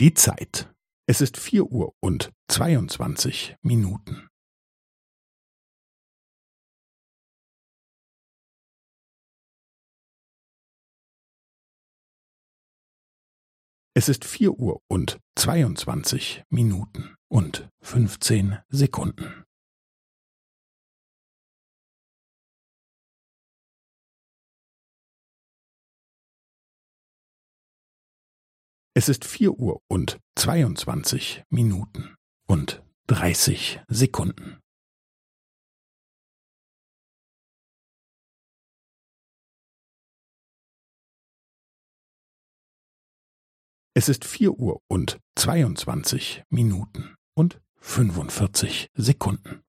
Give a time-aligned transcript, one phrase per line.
[0.00, 0.72] Die Zeit.
[1.08, 4.28] Es ist vier Uhr und zweiundzwanzig Minuten.
[13.96, 19.47] Es ist vier Uhr und zweiundzwanzig Minuten und fünfzehn Sekunden.
[28.98, 32.16] Es ist vier Uhr und zweiundzwanzig Minuten
[32.48, 34.58] und dreißig Sekunden.
[43.94, 49.62] Es ist vier Uhr und zweiundzwanzig Minuten und fünfundvierzig Sekunden.